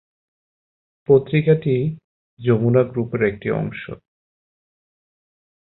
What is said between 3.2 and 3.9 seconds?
একটি অংশ।